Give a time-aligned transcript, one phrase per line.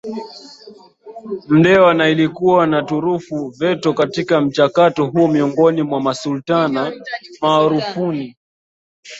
[1.47, 6.91] Mndewa Na ilikuwa na turufu Veto katika mchakato huoMiongoni mwa Masultana
[7.41, 8.35] maarufu ni